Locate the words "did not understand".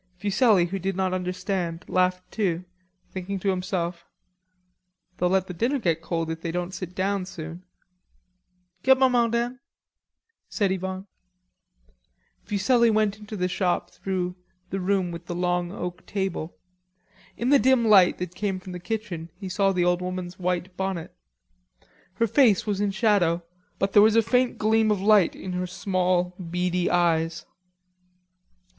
0.79-1.85